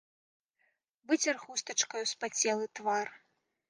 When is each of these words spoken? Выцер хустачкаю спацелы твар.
Выцер 1.13 1.35
хустачкаю 1.45 2.05
спацелы 2.17 2.65
твар. 2.81 3.07